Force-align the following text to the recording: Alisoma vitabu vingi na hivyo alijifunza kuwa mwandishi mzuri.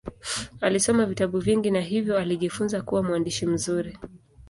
Alisoma 0.61 1.05
vitabu 1.05 1.39
vingi 1.39 1.71
na 1.71 1.81
hivyo 1.81 2.17
alijifunza 2.19 2.81
kuwa 2.81 3.03
mwandishi 3.03 3.45
mzuri. 3.45 3.97